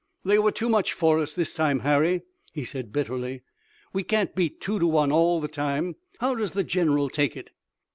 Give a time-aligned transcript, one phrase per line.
[0.25, 3.43] "They were too much for us this time, Harry," he said bitterly.
[3.93, 5.95] "We can't beat two to one all the time.
[6.19, 7.51] How does the general take it?"